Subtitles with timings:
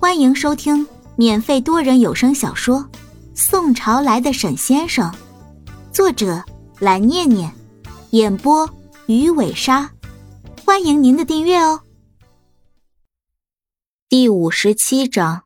[0.00, 0.86] 欢迎收听
[1.16, 2.78] 免费多人有声小说
[3.34, 5.10] 《宋朝来的沈先生》，
[5.92, 6.44] 作者
[6.78, 7.52] 蓝念念，
[8.10, 8.70] 演播
[9.06, 9.90] 鱼尾鲨。
[10.64, 11.82] 欢迎您的订阅哦。
[14.08, 15.42] 第五十七章，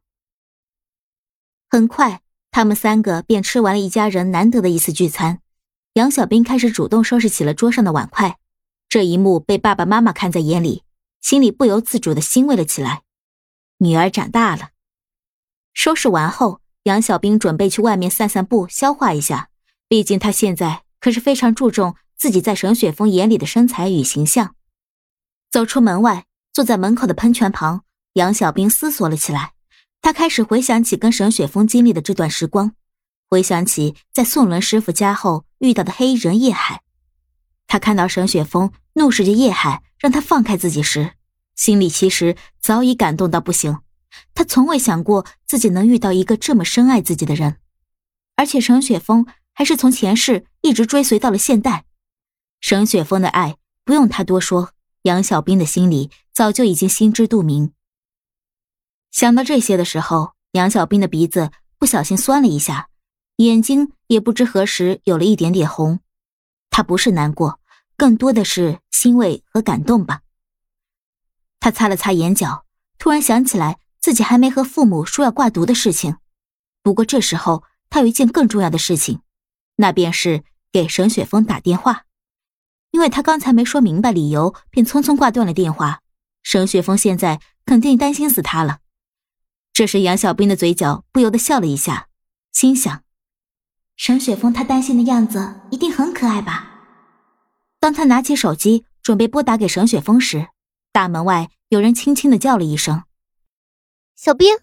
[1.71, 5.41] 很快，他们三个便吃完了一家人难得的一次聚餐。
[5.95, 8.37] 杨小兵开始主动收拾起了桌上的碗筷，
[8.91, 10.83] 这一幕被爸爸妈妈看在眼里，
[11.23, 13.03] 心里不由自主的欣慰了起来。
[13.83, 14.71] 女儿长大了。
[15.75, 19.49] 收拾完后，杨小兵准备去外面散散步，消化一下。
[19.89, 24.55] 毕竟他现在可是非常注重自己在沈雪峰眼里的身材与形象。
[25.51, 27.83] 走出门外，坐在门口的喷泉旁，
[28.15, 29.53] 杨小兵思索了起来。
[30.01, 32.73] 他开始回想起跟沈雪峰经历的这段时光，
[33.29, 36.83] 回想起在宋伦师傅家后遇到的黑衣人叶海。
[37.67, 41.13] 他看到沈雪峰怒视着叶海，让他放开自己时。
[41.63, 43.79] 心里其实早已感动到不行，
[44.35, 47.59] 他从未想过自己能遇到一个这么深爱自己的人，
[48.35, 51.85] 而且沈雪峰还是从前世一直追随到了现代。
[52.61, 54.73] 沈雪峰的爱不用他多说，
[55.03, 57.73] 杨小兵的心里早就已经心知肚明。
[59.13, 62.89] 想到这些的时候，杨小兵的鼻子不小心酸了一下，
[63.37, 66.01] 眼睛也不知何时有了一点点红。
[66.71, 67.61] 他不是难过，
[67.97, 70.23] 更多的是欣慰和感动吧。
[71.63, 72.65] 他擦了擦眼角，
[72.99, 76.17] 突然想起来自己还没和父母说要挂毒的事情。
[76.83, 79.21] 不过这时候他有一件更重要的事情，
[79.77, 82.07] 那便是给沈雪峰打电话。
[82.91, 86.01] 因为他刚才没说明白理由，便匆匆挂断了电话。
[86.43, 88.81] 沈雪峰现在肯定担心死他了。
[89.73, 92.09] 这时杨小兵的嘴角不由得笑了一下，
[92.51, 93.05] 心想：
[93.97, 96.71] 沈雪峰他担心的样子一定很可爱吧。
[97.79, 100.49] 当他拿起手机准备拨打给沈雪峰时，
[100.93, 103.05] 大门外有人轻轻的叫了一声
[104.15, 104.55] ：“小兵，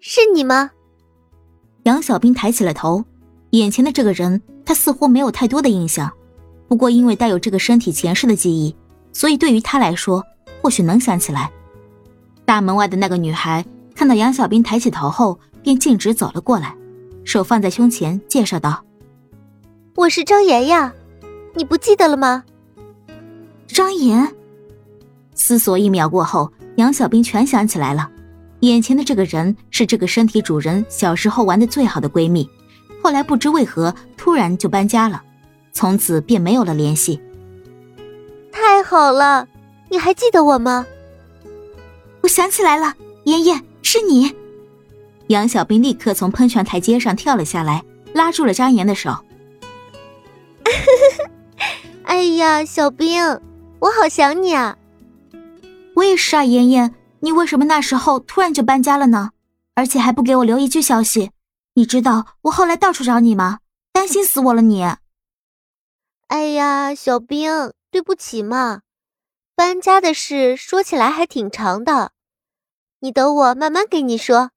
[0.00, 0.70] 是你吗？”
[1.84, 3.04] 杨小兵抬起了头，
[3.50, 6.10] 眼前的这个人他似乎没有太多的印象，
[6.68, 8.74] 不过因为带有这个身体前世的记忆，
[9.12, 10.24] 所以对于他来说
[10.62, 11.52] 或许能想起来。
[12.46, 13.62] 大门外的那个女孩
[13.94, 16.74] 看到杨小兵抬起头后，便径直走了过来，
[17.26, 18.82] 手放在胸前，介绍道
[19.96, 20.94] ：“我是张妍呀，
[21.54, 22.44] 你不记得了吗？”
[23.68, 24.34] 张妍。
[25.38, 28.10] 思索一秒过后，杨小兵全想起来了，
[28.60, 32.46] 眼前的这个人是这个身体主人小时候玩的最好的闺蜜，
[33.02, 35.22] 后来不知为何突然就搬家了，
[35.72, 37.20] 从此便没有了联系。
[38.50, 39.46] 太好了，
[39.88, 40.84] 你还记得我吗？
[42.20, 42.92] 我想起来了，
[43.24, 44.34] 妍妍是你。
[45.28, 49.14] 杨小兵立刻从喷泉台阶上跳了下来，拉住了张岩的手。
[52.02, 53.22] 哎呀，小兵，
[53.78, 54.76] 我好想你啊！
[55.98, 59.32] 我也是啊，妍妍，你为什么那时候突然就搬家了呢？
[59.74, 61.32] 而且还不给我留一句消息？
[61.74, 63.58] 你知道我后来到处找你吗？
[63.92, 64.84] 担心死我了你。
[66.28, 68.82] 哎呀，小兵，对不起嘛。
[69.56, 72.12] 搬家的事说起来还挺长的，
[73.00, 74.52] 你等我慢慢给你说。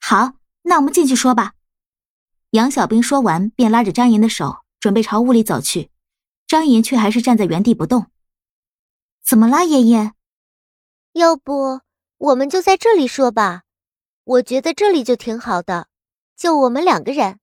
[0.00, 1.52] 好，那我们进去说吧。
[2.50, 5.90] 杨小兵说完，便拉着张岩的手，准备朝屋里走去。
[6.48, 8.06] 张岩却还是站在原地不动。
[9.24, 10.12] 怎么啦，妍妍？
[11.14, 11.80] 要不
[12.18, 13.62] 我们就在这里说吧，
[14.24, 15.86] 我觉得这里就挺好的，
[16.36, 17.38] 就我们两个人。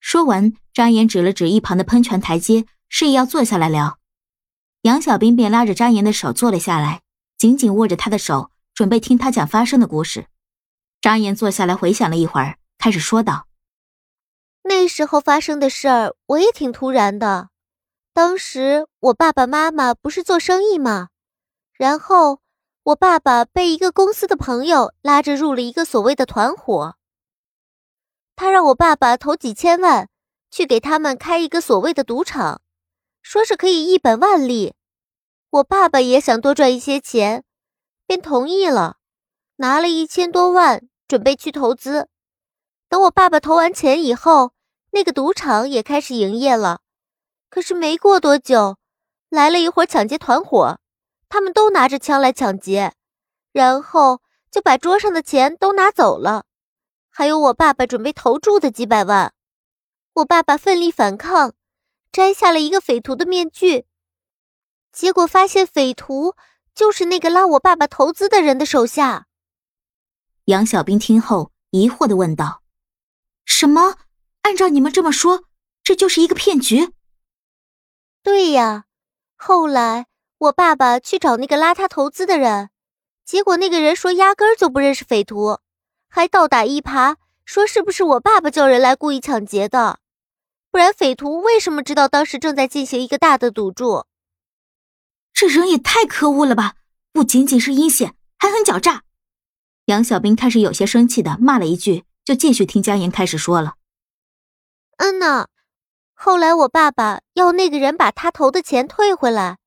[0.00, 3.98] 说完，张岩指了指一旁的喷泉台阶，示意要坐下来聊。
[4.82, 7.02] 杨小兵便拉着张岩的手坐了下来，
[7.36, 10.28] 紧紧握着他的手，准备听他讲发生的故事。
[11.02, 13.46] 张岩坐下来回想了一会儿，开始说道
[14.64, 17.50] ：“那时候发生的事儿，我也挺突然的。
[18.14, 21.08] 当时我爸爸妈妈不是做生意吗？”
[21.78, 22.40] 然后，
[22.82, 26.96] 我爸爸被一个公司的朋友拉着入了一个所谓的团伙。
[28.34, 30.08] 他让我爸爸投几千万，
[30.50, 32.62] 去给他们开一个所谓的赌场，
[33.22, 34.74] 说是可以一本万利。
[35.50, 37.44] 我爸爸也想多赚一些钱，
[38.06, 38.96] 便同意了，
[39.56, 42.08] 拿了一千多万准备去投资。
[42.88, 44.52] 等我爸爸投完钱以后，
[44.90, 46.80] 那个赌场也开始营业了。
[47.48, 48.78] 可是没过多久，
[49.28, 50.80] 来了一伙抢劫团伙。
[51.28, 52.94] 他们都拿着枪来抢劫，
[53.52, 56.46] 然后就把桌上的钱都拿走了，
[57.10, 59.34] 还有我爸爸准备投注的几百万。
[60.14, 61.54] 我爸爸奋力反抗，
[62.10, 63.86] 摘下了一个匪徒的面具，
[64.90, 66.34] 结果发现匪徒
[66.74, 69.26] 就是那个拉我爸爸投资的人的手下。
[70.46, 72.62] 杨小兵听后疑惑的问道
[73.44, 73.96] ：“什么？
[74.42, 75.44] 按照你们这么说，
[75.84, 76.92] 这就是一个骗局
[78.24, 78.86] ？”“对呀，
[79.36, 80.06] 后来。”
[80.38, 82.70] 我爸爸去找那个拉他投资的人，
[83.24, 85.58] 结果那个人说压根儿就不认识匪徒，
[86.08, 89.98] 还倒打一耙，说是不是我爸爸叫人来故意抢劫的？
[90.70, 94.06] 不然匪徒为什么知道当时正在进行一个大的赌注？
[95.32, 96.74] 这人也太可恶了吧！
[97.12, 99.02] 不仅仅是阴险，还很狡诈。
[99.86, 103.74] 杨小兵开始有些生气的骂了一句，就继续听江岩开始说了
[104.98, 105.48] ：“嗯呐，
[106.14, 109.58] 后来我爸爸要那个人把他投的钱退回来，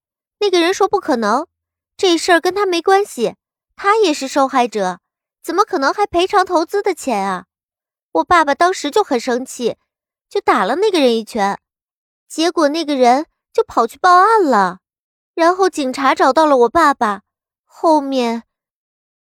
[0.41, 1.47] 那个人说不可能，
[1.95, 3.35] 这事儿跟他没关系。”
[3.83, 4.99] 他也是受害者，
[5.41, 7.45] 怎么可能还赔偿投资的钱啊？
[8.11, 9.75] 我爸爸当时就很生气，
[10.29, 11.59] 就打了那个人一拳，
[12.27, 14.81] 结果那个人就跑去报案了，
[15.33, 17.21] 然后警察找到了我爸爸，
[17.65, 18.43] 后面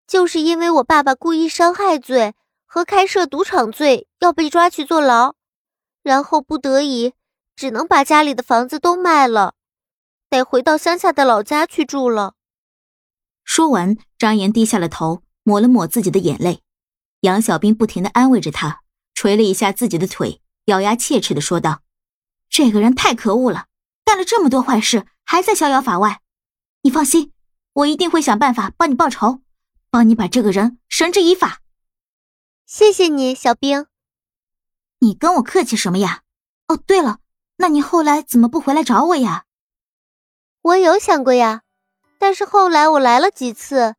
[0.06, 2.34] 就是因为我爸爸故意伤害罪
[2.66, 5.36] 和开设赌场罪要被抓去坐牢，
[6.02, 7.14] 然后不得已
[7.56, 9.54] 只能把家里的房子都卖了，
[10.34, 12.34] 得回到乡下的老家去住了。
[13.44, 16.62] 说完，张岩低下了头，抹了抹自己的眼泪。
[17.20, 18.80] 杨小兵不停的安慰着他，
[19.14, 21.82] 捶了一下自己的腿，咬牙切齿的说道
[22.50, 23.66] ：“这个人太可恶了，
[24.04, 26.20] 干了这么多坏事，还在逍遥法外。
[26.82, 27.32] 你放心，
[27.74, 29.40] 我一定会想办法帮你报仇，
[29.90, 31.60] 帮你把这个人绳之以法。”
[32.66, 33.86] 谢谢你，小兵。
[34.98, 36.22] 你跟我客气什么呀？
[36.66, 37.18] 哦，对了，
[37.58, 39.44] 那你后来怎么不回来找我呀？
[40.64, 41.60] 我有想过呀。
[42.18, 43.94] 但是后来我来了几次，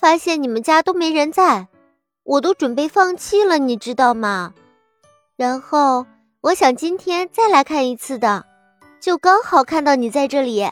[0.00, 1.68] 发现你们家都没人在，
[2.24, 4.54] 我都准备放弃了，你知道吗？
[5.36, 6.06] 然后
[6.40, 8.46] 我想今天再来看一次的，
[8.98, 10.66] 就刚好看到你在这里。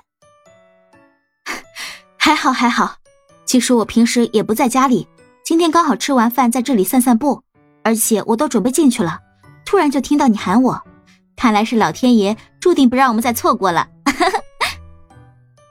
[2.17, 2.97] 还好还好，
[3.45, 5.07] 其实我平时也不在家里，
[5.45, 7.43] 今天刚好吃完饭在这里散散步，
[7.85, 9.21] 而且我都准备进去了，
[9.67, 10.83] 突然就听到你喊我，
[11.37, 13.87] 看来是老天爷注定不让我们再错过了。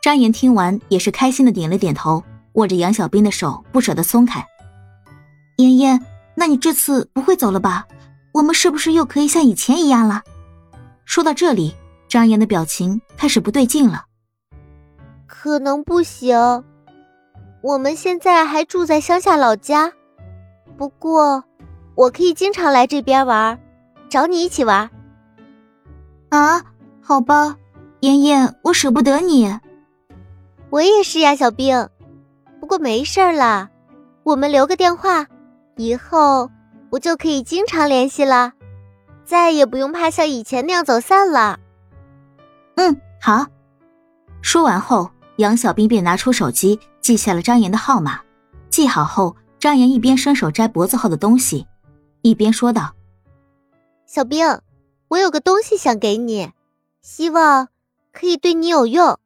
[0.05, 2.23] 张岩听完也是开心的点了点头，
[2.53, 4.45] 握着杨小兵的手不舍得松开。
[5.57, 5.99] 妍妍，
[6.35, 7.87] 那你这次不会走了吧？
[8.31, 10.21] 我们是不是又可以像以前一样了？
[11.05, 11.73] 说到这里，
[12.07, 14.05] 张岩的表情开始不对劲了。
[15.25, 16.37] 可能不行，
[17.63, 19.91] 我们现在还住在乡下老家，
[20.77, 21.43] 不过
[21.95, 23.59] 我可以经常来这边玩，
[24.07, 24.87] 找你一起玩。
[26.29, 26.63] 啊，
[27.01, 27.57] 好吧，
[28.01, 29.51] 妍妍，我舍不得你。
[30.75, 31.87] 我也是呀，小兵。
[32.59, 33.69] 不过没事儿啦，
[34.23, 35.25] 我们留个电话，
[35.77, 36.51] 以后
[36.89, 38.51] 我就可以经常联系了，
[39.23, 41.57] 再也不用怕像以前那样走散了。
[42.75, 43.47] 嗯，好。
[44.41, 48.19] 说完后，杨小兵便拿出手机记下了张岩的号码。
[48.69, 51.65] 记好后，张岩一边伸手摘脖子后的东西，
[52.21, 52.93] 一边说道
[54.05, 54.59] ：“小兵，
[55.07, 56.51] 我有个东西想给你，
[57.01, 57.69] 希望
[58.11, 59.17] 可以对你有用。”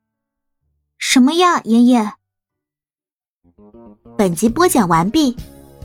[1.00, 2.14] 什么呀，爷爷？
[4.18, 5.36] 本集播讲完毕，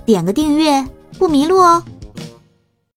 [0.04, 0.84] 点个订阅
[1.18, 1.84] 不迷路哦。